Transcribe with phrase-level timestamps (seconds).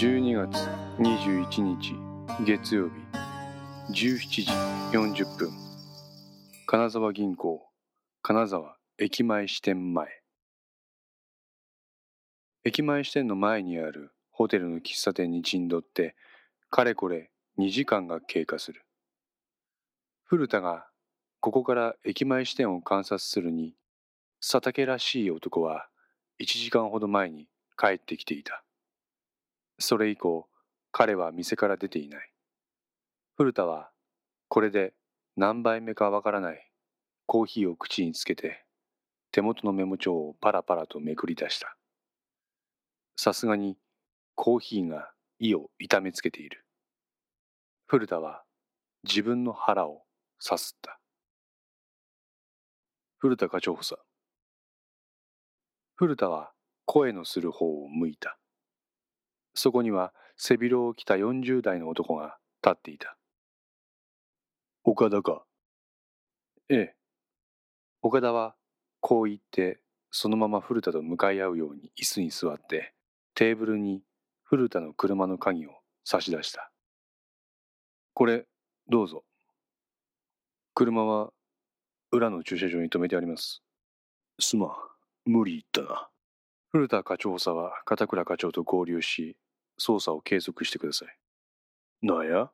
[0.00, 0.56] 12月
[1.00, 1.96] 21日
[2.44, 2.94] 月曜日
[3.90, 4.46] 17時
[4.96, 5.50] 40分。
[6.68, 7.68] 金沢銀行
[8.22, 10.06] 金沢駅前支店前。
[12.64, 16.14] 駅前支店の前にあるホテルの喫茶店に陣取って
[16.70, 18.84] かれこれ2時間が経過する。
[20.22, 20.86] 古田が
[21.40, 23.74] ここから駅前支店を観察するに
[24.40, 25.88] 佐竹らしい男は
[26.40, 28.62] 1時間ほど前に帰ってきていた。
[29.78, 30.48] それ以降
[30.90, 32.32] 彼は店から出ていない。
[33.36, 33.90] 古田は
[34.48, 34.94] これで
[35.36, 36.70] 何杯目かわからない。
[37.26, 38.64] コーヒーを口につけて
[39.30, 41.76] 手元のメモ帳をパラパラとめくり出した。
[43.16, 43.76] さすがに
[44.34, 46.64] コーヒーが胃を痛めつけている。
[47.86, 48.42] 古田は
[49.04, 50.02] 自分の腹を
[50.40, 50.98] さすった。
[53.18, 53.98] 古田課長補佐。
[55.96, 56.52] 古田は
[56.86, 58.38] 声のする方を向いた。
[59.60, 63.16] そこには背広を着た40代の男が立っていた。
[64.84, 65.42] 岡田か？
[66.68, 66.94] ええ。
[68.00, 68.54] 岡田は
[69.00, 69.80] こう言って
[70.12, 72.94] そのまま古田と向かい合うように椅子に座って
[73.34, 74.04] テーブルに
[74.44, 75.70] 古田の車の鍵を
[76.04, 76.70] 差し出した。
[78.14, 78.46] これ
[78.88, 79.24] どうぞ。
[80.72, 81.30] 車は
[82.12, 83.60] 裏の駐車場に止めてあります。
[84.38, 84.70] すまん。
[85.24, 86.08] 無理言ったな。
[86.70, 89.36] 古田課長補佐は片倉課長と合流し
[89.80, 91.18] 捜査を継続してください。
[92.06, 92.50] なんや？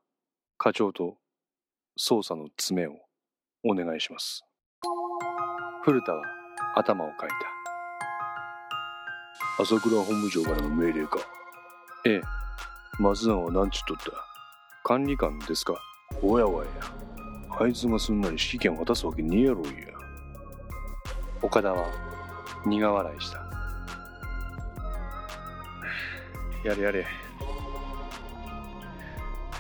[0.59, 1.17] 課長と
[1.99, 2.97] 捜査の詰めを
[3.65, 4.45] お願いします。
[5.83, 6.23] 古田は
[6.77, 7.37] 頭をかいた。
[9.63, 11.19] 朝倉本部長からの命令か？
[12.07, 12.23] ええ。
[12.99, 14.13] 松永は何ちゅっとった？
[14.83, 15.75] 管理官ですか？
[16.23, 16.69] おやおや
[17.59, 19.73] あいつがすんなり指揮権渡すわけねえやろいや。
[21.43, 21.87] 岡田は
[22.67, 23.44] 苦笑いした
[26.65, 27.07] やれやれ。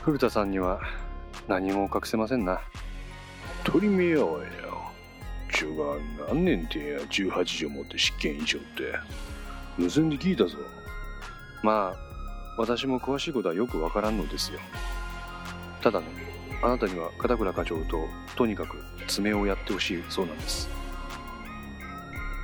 [0.03, 0.81] 古田さんには
[1.47, 2.61] 何も隠せませんな。
[3.62, 4.49] 取り目やわや。
[5.53, 5.99] 中が
[6.29, 6.99] 何年てや。
[7.01, 8.95] 18条持って執権以上って。
[9.77, 10.56] 無線で聞いたぞ。
[11.62, 11.97] まあ
[12.56, 14.59] 私も詳しいことはよくわからんのですよ。
[15.83, 16.06] ただね
[16.62, 17.99] あなたには片倉課長と
[18.34, 20.71] とにかく爪をやってほしいそうなんです。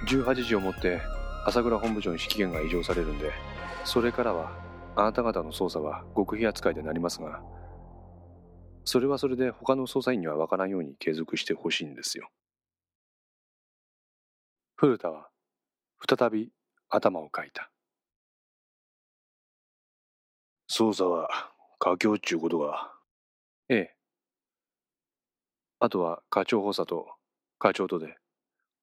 [0.07, 1.01] 18時をもって
[1.47, 3.33] 朝倉本部長に指揮権が異常されるんで
[3.85, 4.53] それからは
[4.97, 7.43] あなた方の捜査は極秘扱いでなりますが
[8.85, 12.29] それはそれで他の捜査員には分からんように継続してほしいんですよ。
[14.77, 15.29] 古田は
[16.09, 16.51] 再び
[16.89, 17.71] 頭をかいた。
[20.71, 21.29] 捜査は
[21.79, 22.91] 佳境っちゅうことが
[23.69, 23.95] ええ。
[25.79, 27.07] あとは課長補佐と
[27.59, 28.17] 課長とで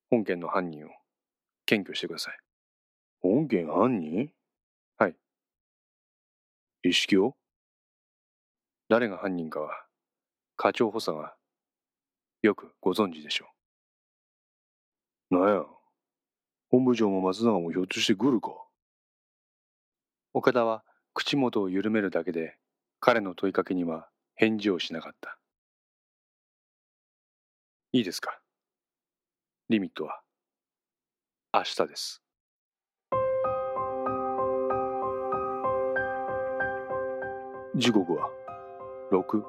[0.09, 0.89] 本件の犯人を
[1.65, 2.39] 検挙してください。
[3.21, 4.15] 本件犯人？
[4.17, 4.36] はい
[6.83, 7.35] 意識を？
[8.89, 9.85] 誰が犯人かは
[10.55, 11.35] 課長補佐が
[12.41, 13.47] よくご存知でしょ
[15.31, 15.39] う。
[15.39, 15.65] なんや
[16.69, 18.51] 本部長も松永もひょっとして来るか？
[20.33, 20.83] 岡田は
[21.13, 22.57] 口元を緩めるだけで
[22.99, 25.37] 彼の問いかけには返事をしなかった。
[27.91, 28.39] いいですか？
[29.69, 30.21] リミットは？
[31.53, 32.21] 明日です
[37.77, 38.31] 時刻は
[39.11, 39.43] 600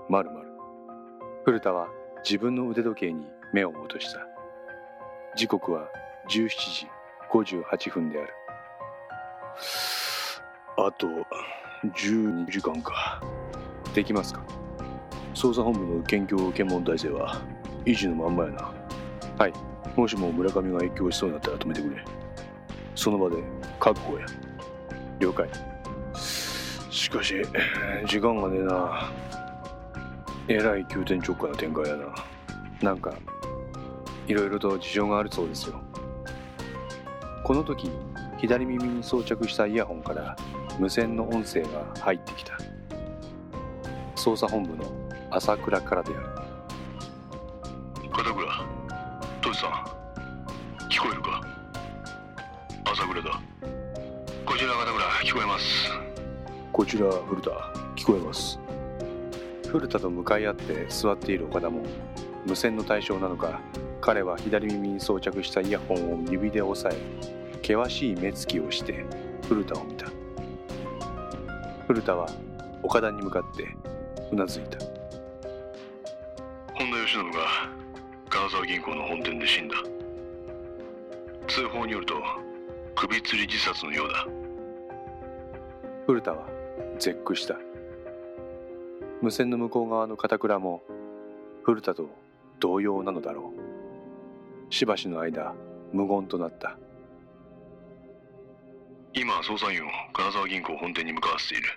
[1.46, 1.88] 古田は
[2.22, 4.20] 自分の腕時計に目を戻した。
[5.34, 5.88] 時刻は
[6.28, 6.86] 17時
[7.32, 8.28] 58分である。
[10.76, 11.06] あと
[11.86, 13.22] 12時間か。
[13.94, 14.44] できますか？
[15.32, 17.40] 捜査本部の検挙検問体制は
[17.86, 18.70] 維持のまんまやな。
[19.38, 19.52] はい。
[19.96, 22.04] もしも村上が越境しそうになったら止めてくれ。
[22.94, 23.36] その場で
[23.80, 24.26] 確保や。
[25.18, 25.48] 了解。
[26.98, 27.40] しかし
[28.06, 29.08] 時間がねえな。
[30.48, 32.06] えらい急転直下な展開やな。
[32.82, 33.14] なんか
[34.26, 35.80] いろいろと事情があるそうですよ。
[37.44, 37.88] この時
[38.38, 40.36] 左耳に装着したイヤホンから
[40.80, 42.58] 無線の音声が入ってきた。
[44.16, 44.84] 捜査本部の
[45.30, 46.26] 朝倉からである。
[48.10, 48.46] 片倉
[49.40, 49.70] トシさん
[50.88, 51.40] 聞こえるか？
[52.84, 53.40] 朝倉だ。
[54.44, 56.07] こちら片倉聞こえます。
[56.78, 57.50] こちら古田
[57.96, 58.56] 聞こえます？
[59.68, 61.82] 古田と向かい合って座っている岡田も
[62.46, 63.60] 無線の対象なのか
[64.00, 67.00] 彼は左耳に装着したイヤホンを指で押さえ
[67.62, 69.04] 険しい目つきをして
[69.48, 70.06] 古田を見た。
[71.88, 72.28] 古田は
[72.84, 73.66] 岡田に向かって
[74.30, 74.78] うなずいた。
[76.74, 77.38] 本田義信が
[78.28, 79.74] 金沢銀行の本店で死んだ。
[81.48, 82.14] 通報によると
[82.94, 84.28] 首吊り自殺のようだ。
[86.06, 86.46] 古田は
[86.98, 87.56] 絶句した。
[89.22, 90.82] 無線の向こう側の片倉も
[91.62, 92.08] 古田と
[92.60, 93.52] 同様なのだろ
[94.70, 94.74] う。
[94.74, 95.54] しばしの間
[95.92, 96.78] 無言となった。
[99.14, 101.68] 今捜査員を金沢銀行本店に向かわせている。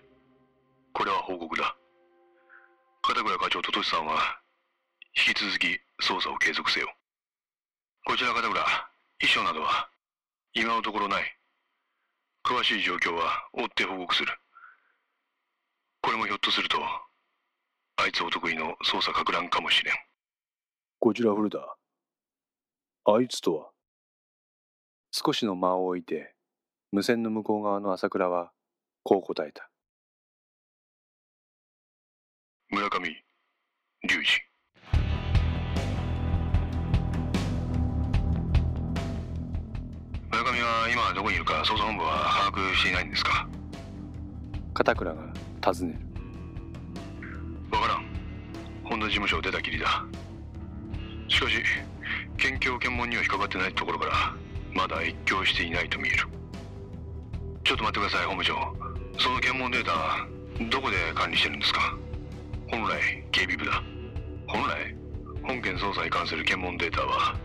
[0.94, 1.76] これは報告だ。
[3.02, 4.42] 片倉課長とトシさんは
[5.28, 5.68] 引き続き
[6.04, 6.88] 捜査を継続せよ。
[8.06, 8.62] こちら片倉
[9.22, 9.90] 衣装などは
[10.54, 11.24] 今のところない。
[12.44, 14.41] 詳しい状況は追って報告する。
[16.04, 16.78] これもひょっとすると
[17.98, 19.94] あいつお得意の捜査か乱かもしれん。
[21.00, 21.60] こちら古田
[23.06, 23.70] あいつとは
[25.12, 26.34] 少しの間を置いて
[26.92, 28.52] 無線の向こう側の朝倉は
[29.04, 29.70] こう答えた。
[32.70, 33.22] 村上隆
[34.02, 34.10] 二
[40.32, 43.48] 村上は今どこにいるか捜査本部は把握していないんですか？
[44.74, 46.00] 片倉が尋ねる。
[47.78, 48.06] わからん。
[48.84, 50.04] 本田事務所を出たきりだ。
[51.28, 51.64] しかし
[52.38, 54.14] 県境検問には引っかかってないところから
[54.74, 56.28] まだ越境していないと見える。
[57.64, 58.56] ちょっと待ってください本部長。
[59.18, 60.28] その検問データ
[60.70, 61.96] どこで管理してるんですか？
[62.70, 63.84] 本来警備部だ。
[64.48, 64.96] 本来
[65.44, 67.36] 本件捜査に関する検問データは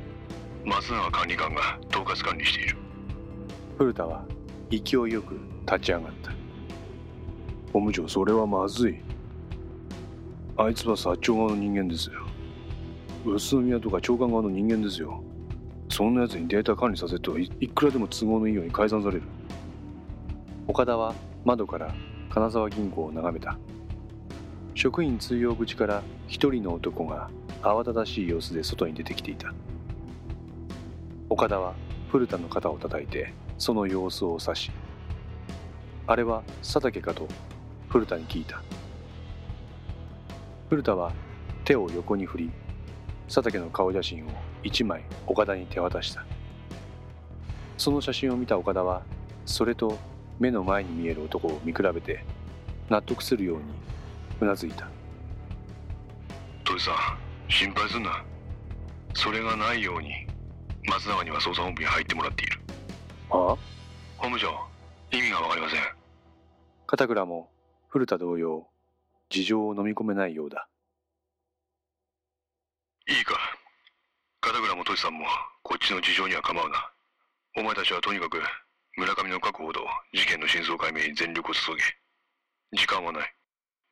[0.64, 2.76] 松永管理官が統括管理している。
[3.78, 4.24] 古田は
[4.70, 6.32] 勢いよく立ち上がった
[7.76, 8.96] 本部長それはまずい
[10.56, 12.26] あいつは薩長側の人間ですよ
[13.26, 15.23] 宇都宮とか長官側の人間ですよ
[15.90, 19.23] そんな奴にデータ管理させるといくらでも都合のいいように改ざんされる
[20.67, 21.14] 岡田は
[21.44, 21.94] 窓から
[22.31, 23.58] 金沢銀行を眺めた
[24.75, 27.28] 職員通用口から一人の男が
[27.61, 29.52] 慌ただしい様子で外に出てきていた
[31.28, 31.75] 岡田は
[32.11, 34.70] 古田の肩を叩いてその様子を指し
[36.06, 37.28] あれは佐竹かと
[37.88, 38.62] 古田に聞いた。
[40.69, 41.12] 古田は
[41.65, 42.50] 手を横に振り
[43.27, 44.29] 佐竹の顔写真を
[44.62, 46.25] 一枚岡田に手渡した。
[47.79, 49.03] その写真を見た岡田は
[49.44, 49.97] それと
[50.38, 52.25] 目の前に見える男を見比べて
[52.88, 53.65] 納得するように
[54.41, 54.88] うなずいた。
[56.65, 56.94] 鳥さん
[57.50, 58.25] 心配すんな。
[59.15, 60.11] それがないように
[60.88, 62.61] 松永には捜査本部に入ってもらっている。
[63.31, 63.56] はあ？
[64.19, 64.49] 本部長
[65.12, 65.81] 意味が分かりません。
[66.87, 67.49] 片倉も
[67.96, 68.69] 古田同様
[69.31, 70.69] 事情を飲み込めないようだ。
[73.08, 73.38] いいか。
[74.43, 75.25] 片倉もトシさんも
[75.62, 76.93] こっちの事情には構うな。
[77.56, 78.37] お前たちはとにかく
[78.98, 79.81] 村上の確保と
[80.12, 81.81] 事件の真相解明に全力を注げ
[82.76, 83.34] 時間はない。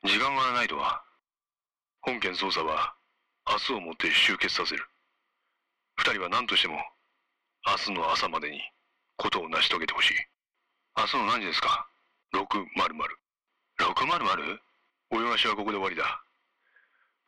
[0.04, 1.02] 時間がないとは
[2.02, 2.94] 本件捜査は
[3.48, 4.84] 明日をもって終結させる。
[5.96, 6.76] 二人は何としても
[7.66, 8.60] 明日の朝までに
[9.16, 10.14] ことを成し遂げてほしい。
[10.94, 11.88] 明日の何時ですか
[12.34, 13.23] ?600
[13.78, 14.60] 600?
[15.10, 16.22] 泳がしはここで終わりだ。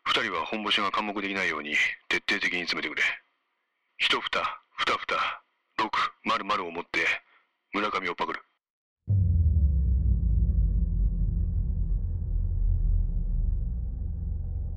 [0.05, 1.75] 二人は本星が監目できないように
[2.09, 3.03] 徹底的に詰めてくれ。
[3.99, 5.43] 一ふたふたふた
[5.79, 7.01] 600を持って
[7.73, 8.41] 村上をパクる。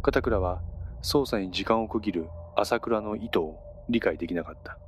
[0.02, 0.62] 片倉は
[1.04, 4.80] 捜査に時間を区切る朝倉の意図を理解できなかった。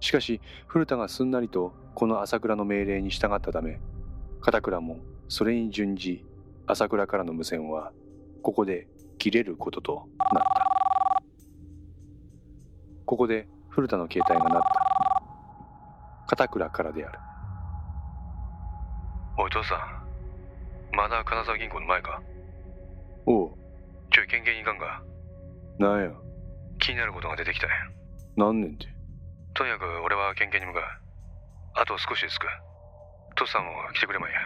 [0.00, 3.80] しかし古田がすんなりとこの朝倉の命令に従ったため
[4.42, 6.24] 片倉もそれに準じ
[6.66, 7.92] 朝倉からの無線は
[8.42, 8.86] ここで
[9.18, 11.22] 切れることとなった。
[13.06, 15.22] ここで古田の携帯が鳴った。
[16.26, 17.18] 片倉からである。
[19.38, 22.22] おい父さんまだ金沢銀行の前か？
[23.26, 23.50] おう。
[24.12, 25.02] ちょい県警に行かんか？
[25.78, 26.10] なんや。
[26.78, 27.66] 気になることが出てきた
[28.36, 28.86] 何年て
[29.54, 30.82] とにかく俺は県警に向かう。
[31.74, 32.46] あと少しで着く。
[33.36, 34.38] 父さんも来てくれまいや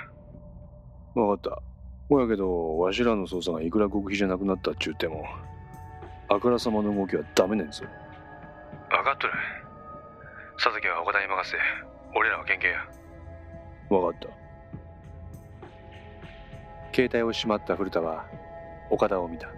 [1.26, 1.62] 分かった。
[2.08, 5.26] ほやけどわしらの捜査がいくら極秘じゃなくなったっちゅうても
[6.28, 7.84] あからさまの動きはダメねんぞ。
[8.90, 9.32] 分かっとる。
[10.56, 11.62] 佐々木は岡田に任せて
[12.14, 12.78] 俺らは県警や。
[13.90, 14.28] 分かった。
[16.94, 18.24] 携帯をしまった古田は
[18.90, 19.48] 岡田を見た。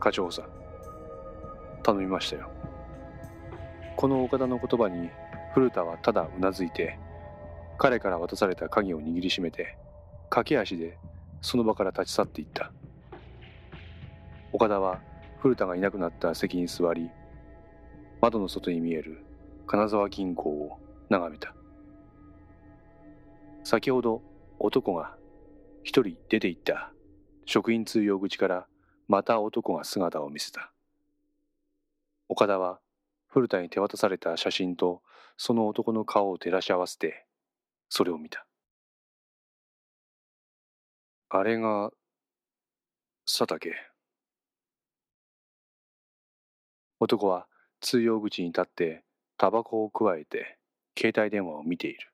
[0.00, 0.44] 課長さん
[1.82, 2.50] 頼みましたよ。
[3.96, 5.10] この岡田の言葉に
[5.54, 6.96] 古田はただうなずいて
[7.78, 9.78] 彼から渡された鍵を握りしめて
[10.30, 10.98] 駆け足で
[11.40, 12.72] その場から立ち去っていった。
[14.52, 15.00] 岡田は
[15.38, 17.10] 古田がいなくなった席に座り
[18.20, 19.24] 窓の外に見える
[19.66, 21.54] 金沢銀行を眺めた。
[23.62, 24.22] 先ほど
[24.58, 25.14] 男が
[25.84, 26.92] 一人出て行った。
[27.46, 28.66] 職員通用口から
[29.06, 30.72] また男が姿を見せた。
[32.28, 32.80] 岡田は
[33.28, 35.00] 古田に手渡された写真と
[35.36, 37.24] その男の顔を照らし合わせて
[37.88, 38.46] それを見た。
[41.30, 41.90] あれが
[43.26, 43.74] 佐竹。
[47.00, 47.46] 男は
[47.80, 49.04] 通用口に立って
[49.36, 50.58] タバコをくわえて
[50.98, 52.10] 携帯電話を見ている。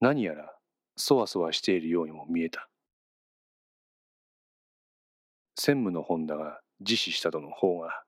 [0.00, 0.54] 何やら
[0.96, 2.68] そわそわしているようにも見えた。
[5.56, 8.02] 専務の本田が自死したとの方が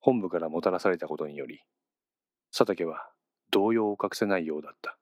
[0.00, 1.60] 本部からもたらされたことにより
[2.52, 3.08] 佐竹は
[3.50, 4.97] 動揺を隠せないようだった。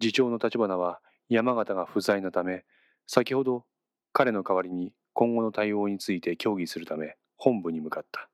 [0.00, 2.64] 次長の立花は山形が不在のため
[3.06, 3.64] 先ほど
[4.12, 8.28] 彼の代わりに今後の対応について協議するため本部に向かった。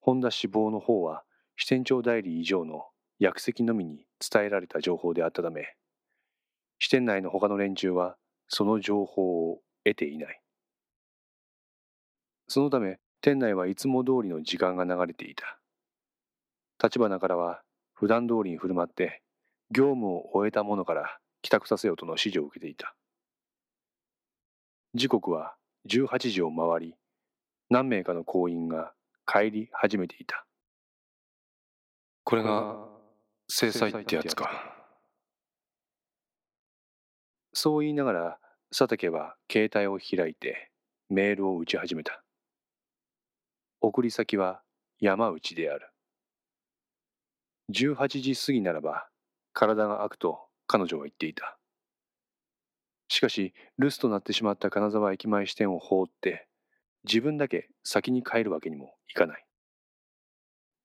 [0.00, 1.24] 本田死亡の方は
[1.56, 2.86] 支店長代理以上の
[3.18, 5.74] 役席のみに伝えられた情報であったため
[6.78, 8.16] 支店内の他の連中は
[8.48, 10.40] その情報を得ていない。
[12.48, 15.58] そのため店内はいつも通りの時間が流れていた。
[16.82, 17.62] 立花からは
[17.94, 19.22] 普段通りに振る舞って
[19.70, 22.94] 業務を終えた者から帰宅させようとの指示を受けていた。
[24.94, 25.54] 時刻は
[25.88, 26.94] 18時を回り
[27.68, 28.92] 何名かの行員が
[29.26, 30.46] 帰り始めていた。
[32.24, 32.76] これが
[33.48, 34.50] 制裁ってやつか。
[37.52, 38.38] そう言いながら
[38.70, 40.70] 佐竹は携帯を開いて
[41.08, 42.22] メールを打ち始めた。
[43.80, 44.62] 送り先は
[45.00, 45.88] 山内である。
[47.72, 49.08] 18時過ぎならば
[49.56, 51.56] 体が空くと彼女は言っていた。
[53.08, 56.46] しかし留守となってしまった金沢駅前支店を放って
[57.04, 59.46] 自分だけ先に帰るわけにもいかない。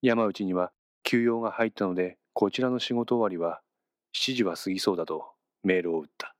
[0.01, 0.71] 山内には
[1.03, 3.61] 休養が入ったのでこちらの仕事終わりは
[4.15, 5.25] 7時は過ぎそうだと
[5.63, 6.33] メールを打った。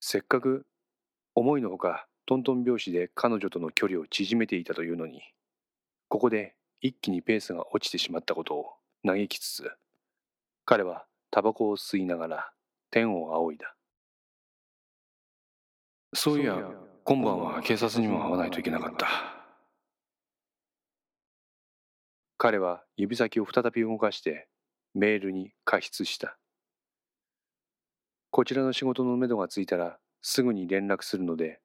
[0.00, 0.64] せっかく
[1.34, 5.20] 思いのほかトントン拍子で彼女との距離を縮めていたというのに
[6.08, 8.66] ここで一気にペースが落ちてしまったことを
[9.04, 9.70] 嘆きつつ
[10.70, 12.50] 彼はタバコを吸いながら
[12.90, 13.74] 天を仰いだ。
[16.12, 16.58] そういや
[17.04, 19.08] 今晩は警察にも会わないといけなかった。
[22.36, 24.46] 彼は指先を再び動かして
[24.92, 26.36] メールに加筆した。
[28.30, 31.60] こちらの仕事のめどがついたらすぐに連絡するので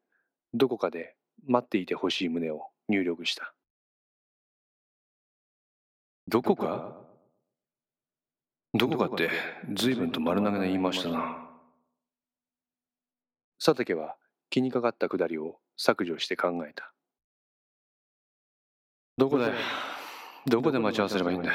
[0.53, 3.53] どこかで待っていてほしい旨を入力した。
[6.29, 7.02] どこか？
[8.75, 9.29] どこかって
[9.71, 11.37] 随分と丸投げな言いましたな。
[13.63, 14.15] 佐竹は
[14.49, 16.91] 気にかかったくだりを削除して考えた。
[19.15, 19.51] どこで
[20.47, 21.51] どこで待ち合わせればいいんだ？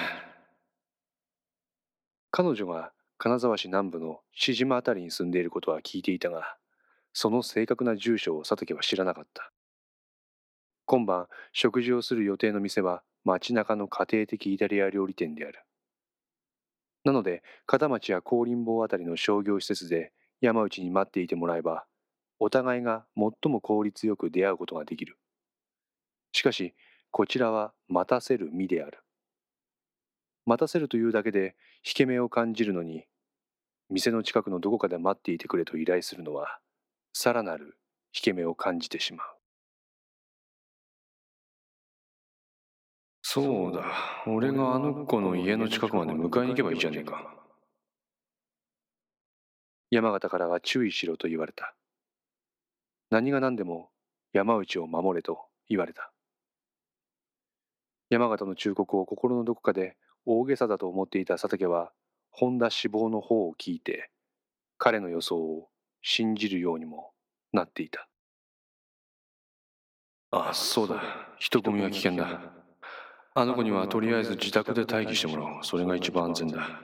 [2.30, 6.56] 彼女が金沢市南部の志島あたりに住んでいることは聞いていたが
[7.12, 9.50] その正確な住所を佐竹は知らなかった。
[10.84, 15.64] 今晩食事をする予定の店は街中の家庭的イタリア料理店である
[17.08, 21.86] なので片町や高林坊あたりの商業施設で山内に待っていてもらえば
[22.38, 25.18] お互いが最も効率よく出会うことができる。
[26.32, 26.74] しかし、
[27.10, 28.98] こちらは待たせる身である。
[30.46, 33.06] 待たせるというだけで引け目を感じるのに、
[33.90, 36.58] 店の近くのどこかで待っていてくれと依頼するのは、
[37.12, 37.78] さらなる
[38.14, 39.37] 引け目を感じてしまう。
[43.42, 43.84] そうだ、
[44.26, 47.34] 俺があの子の家の近くまで迎えに行けばいいじゃねえか。
[49.90, 51.74] 山形からは注意しろと言われた。
[53.10, 53.90] 何が何でも
[54.32, 56.12] 山内を守れと言われた。
[58.10, 61.92] 山形の忠告を心のどこかで大げさだと思っていた佐竹は
[62.30, 64.10] 本田死亡の方を聞いて
[64.76, 65.68] 彼の予想を
[66.02, 67.12] 信じるようにも
[67.52, 68.08] なっていた。
[70.30, 71.02] ああ、そうだ。
[71.38, 72.57] 人混みは危険だ。
[73.40, 75.64] あの子にはとりあえず自宅で待機してもらおう。
[75.64, 76.82] それが一番安全だ。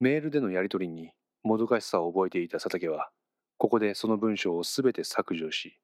[0.00, 1.12] メールでのやり取りに
[1.44, 3.10] もどかしさを覚えていた佐竹は
[3.56, 5.78] ここでその文章をすべて削除し、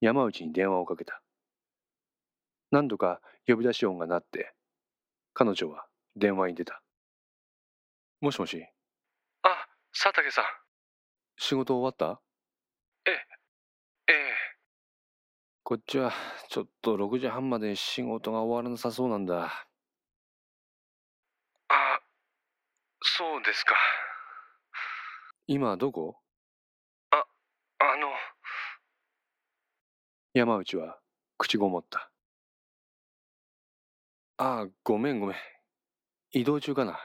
[0.00, 1.20] 山内に電話をかけた。
[2.70, 4.54] 何度か呼び出し音が鳴って、
[5.34, 6.80] 彼女は電話に出た。
[8.20, 8.64] もしもし。
[9.42, 10.44] あ、佐竹さん。
[11.36, 12.20] 仕事終わった？
[13.04, 13.37] ええ、ええ。
[15.68, 16.14] こっちは
[16.48, 19.52] ちょっと6時半まで仕事が終わらなさそうなんだ。
[21.68, 22.00] あ、
[23.02, 23.74] そうですか。
[25.46, 26.16] 今どこ？
[27.10, 27.16] あ
[27.98, 28.08] の。
[30.32, 30.98] 山内は
[31.36, 32.10] 口ごもった。
[34.38, 35.36] ああ、ごめんごめん。
[36.32, 36.98] 移動中かな？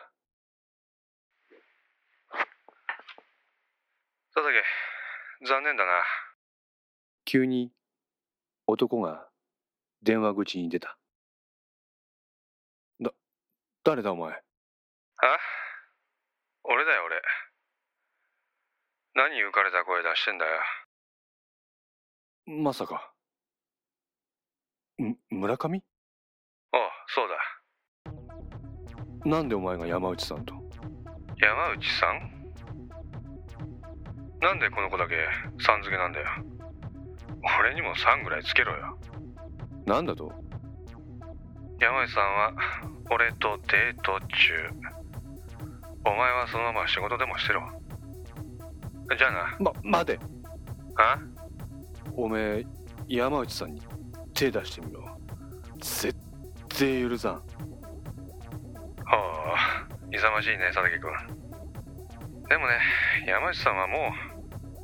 [4.34, 4.64] 佐竹、
[5.50, 5.92] 残念だな。
[7.26, 7.70] 急に
[8.74, 9.28] 男が
[10.02, 10.98] 電話口に出た。
[13.00, 13.14] だ、
[13.84, 14.32] 誰だお前。
[14.32, 14.42] あ
[16.64, 17.22] 俺だよ俺。
[19.14, 20.60] 何浮かれた声出してんだよ。
[22.48, 23.14] まさか。
[24.98, 25.84] む村上？
[26.72, 27.38] ああそうだ。
[29.30, 30.56] なんでお前が山内さんと？
[31.38, 32.56] 山内さん？
[34.42, 35.28] なんでこの子だけ
[35.64, 36.28] さん付けなんだよ
[37.60, 38.98] 俺にもさんぐらいつけろよ。
[39.86, 40.32] なんだと？
[41.80, 42.54] 山内さんは
[43.12, 44.70] 俺とデート中。
[46.06, 47.62] お前はそのまま仕事でもしてろ。
[49.18, 49.58] じゃあな。
[49.60, 50.20] ま待て。
[50.98, 51.18] あ？
[52.16, 52.66] おめえ
[53.08, 53.82] 山内さんに
[54.34, 55.04] 手出してみろ。
[55.80, 56.16] 絶
[56.70, 57.34] 対許さん。
[57.36, 57.44] ほう
[60.16, 61.12] 勇ましいね佐竹君。
[62.48, 62.80] でもね
[63.28, 64.14] 山内さんはも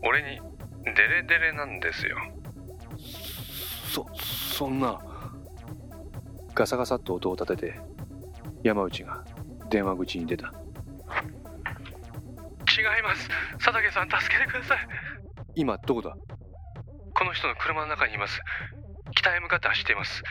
[0.03, 0.41] う俺に
[0.85, 2.17] デレデレなんですよ
[3.89, 4.99] そそんな。
[6.53, 7.79] ガサガサっと音を立てて
[8.63, 9.23] 山内が
[9.69, 10.47] 電話口に出た。
[10.47, 10.49] 違
[12.99, 13.29] います。
[13.53, 14.77] 佐竹さん助けてください。
[15.55, 16.15] 今どこだ？
[17.13, 18.41] この人の車の中にいます。
[19.15, 20.23] 北へ向かって走っています。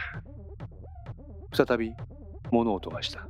[1.53, 1.93] 再び
[2.51, 3.27] 物音がした。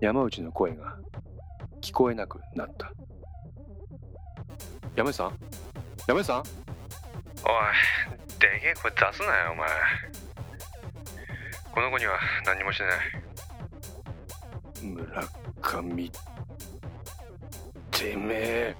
[0.00, 0.96] 山内の声が
[1.80, 2.92] 聞こえなくなった。
[4.96, 5.38] 山内さん？
[6.06, 6.38] 山内さん？
[6.38, 6.44] おい
[8.38, 9.68] でけえ声出すなよお前
[11.72, 12.98] この子には何もしてない
[14.82, 15.28] 村
[15.60, 16.10] 上
[17.90, 18.76] てめえ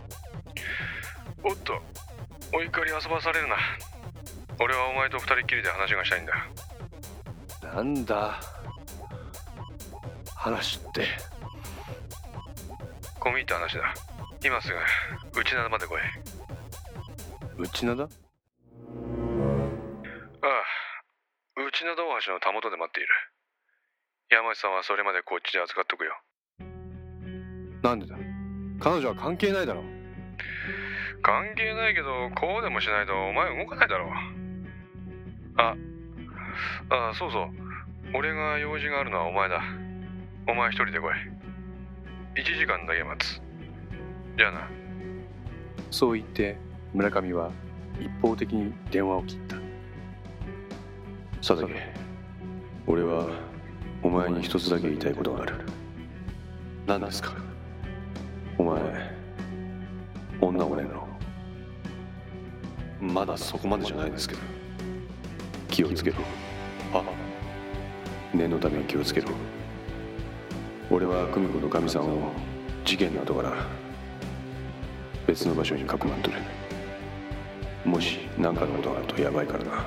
[1.42, 1.80] おっと
[2.52, 3.56] お怒り遊ばされるな
[4.60, 6.32] 俺はお前と二人っきりで話がしたいんだ
[7.74, 8.40] なんだ
[10.34, 11.06] 話って
[13.20, 13.94] 込み入った話だ
[14.44, 14.68] 今す
[15.32, 16.00] ぐ内灘まで来い
[17.58, 18.08] 内灘
[22.24, 23.08] 橋のたもとで待っている。
[24.30, 26.16] 山内さんはそれまでこっちで預かっとくよ。
[27.82, 28.16] なんでだ？
[28.80, 29.82] 彼女は関係ないだろ
[31.22, 34.08] 関係ないけどこうでもしないとお前動かないだろう。
[35.56, 35.74] あ
[36.90, 37.48] あそうそう。
[38.14, 39.62] 俺が用事があるのはお前だ。
[40.48, 41.14] お前一人で来い。
[42.36, 43.40] 1時間だけ待つ。
[44.36, 44.68] じゃあな。
[45.90, 46.56] そう言って
[46.94, 47.50] 村上は
[48.00, 49.56] 一方的に電話を切った。
[51.36, 51.72] 佐竹
[52.90, 53.28] 俺は
[54.02, 55.56] お前に一つだけ言いたいことがある。
[56.86, 57.34] 何ですか？
[58.56, 58.80] お前
[60.40, 61.06] 女をねえの。
[63.12, 64.40] まだそこまでじゃないですけど。
[65.68, 66.16] 気をつけろ。
[66.94, 67.04] あ
[68.32, 69.28] 念のために気をつけろ。
[70.90, 72.32] 俺は久美子のかみさんを
[72.86, 73.52] 事件の後から。
[75.26, 76.38] 別の場所にかくまっとる。
[77.84, 79.84] もし何かのことがあるとやばいからな。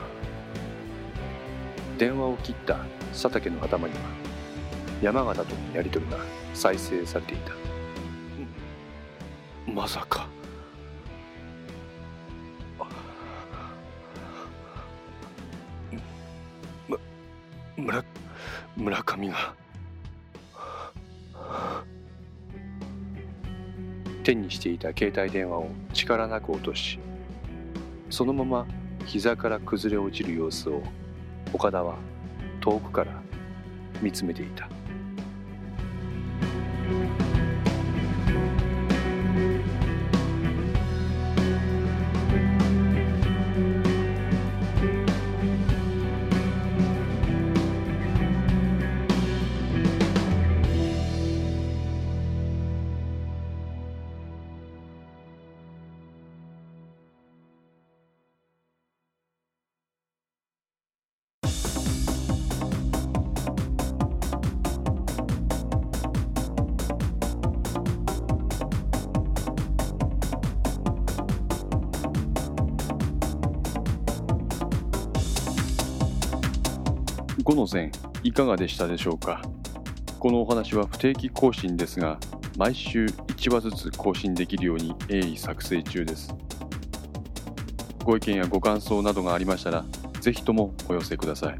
[2.01, 2.79] 電話を切った
[3.11, 3.99] 佐竹の頭には
[5.03, 6.17] 山形とのやり取りが
[6.51, 7.51] 再生されていた。
[9.71, 10.27] まさか。
[16.87, 16.99] む
[17.77, 18.03] 村
[18.75, 19.53] 村上が。
[24.23, 26.99] 手にしていた携帯電話を力なく落とし
[28.09, 28.67] そのまま
[29.05, 30.81] 膝から崩れ落ちる様子を
[31.53, 31.97] 岡田は
[32.59, 33.11] 遠くから
[34.01, 34.69] 見つめていた。
[77.43, 77.91] 5の線
[78.23, 79.41] いかがでしたでしょうか？
[80.19, 82.19] このお話は不定期更新ですが
[82.57, 86.33] 毎週1話ずつ更新できるように鋭意作成中です。
[88.03, 89.85] ご意見やご感想などがありましたら
[90.19, 91.59] ぜひともお寄せください。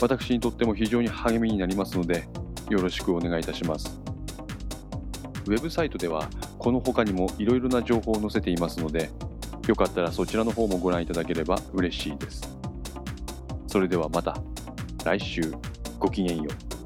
[0.00, 2.26] 私にとっても非常に励みになりますので
[2.68, 4.00] よろしくお願いいたします。
[5.46, 9.10] ウェブサイトではこの他にもいろいろな情報を載せていますので
[9.66, 12.42] よかったらそちらの方もご覧いただければ嬉しいです。
[13.66, 14.36] それではまた。
[15.04, 15.42] 来週
[15.98, 16.79] ごきげんよう。